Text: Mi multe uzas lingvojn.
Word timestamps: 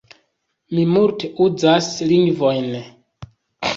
Mi 0.77 0.85
multe 0.93 1.29
uzas 1.47 1.91
lingvojn. 2.13 2.73